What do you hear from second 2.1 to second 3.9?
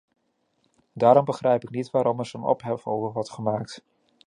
er zo'n ophef over wordt gemaakt.